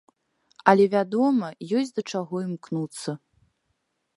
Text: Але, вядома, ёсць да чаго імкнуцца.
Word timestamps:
Але, 0.71 0.87
вядома, 0.93 1.49
ёсць 1.81 1.93
да 1.99 2.05
чаго 2.15 2.35
імкнуцца. 2.47 3.11